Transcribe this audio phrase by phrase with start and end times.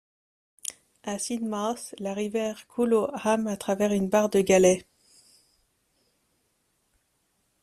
[1.03, 4.87] À Sidmouth, la rivière coule au Ham à travers une barre de galets.